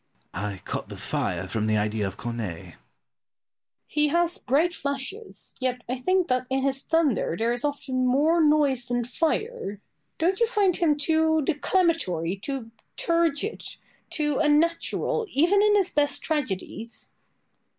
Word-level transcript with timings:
Pope. 0.33 0.41
I 0.41 0.57
caught 0.65 0.89
the 0.89 0.97
fire 0.97 1.47
from 1.47 1.67
the 1.67 1.77
idea 1.77 2.07
of 2.07 2.17
Corneille. 2.17 2.55
Boileau. 2.69 2.73
He 3.85 4.07
has 4.07 4.39
bright 4.39 4.73
flashes, 4.73 5.53
yet 5.59 5.83
I 5.87 5.99
think 5.99 6.27
that 6.27 6.47
in 6.49 6.63
his 6.63 6.81
thunder 6.81 7.35
there 7.37 7.53
is 7.53 7.63
often 7.63 8.07
more 8.07 8.41
noise 8.43 8.87
than 8.87 9.05
fire. 9.05 9.79
Don't 10.17 10.39
you 10.39 10.47
find 10.47 10.75
him 10.75 10.97
too 10.97 11.43
declamatory, 11.43 12.37
too 12.37 12.71
turgid, 12.97 13.61
too 14.09 14.39
unnatural, 14.39 15.27
even 15.29 15.61
in 15.61 15.75
his 15.75 15.91
best 15.91 16.23
tragedies? 16.23 17.11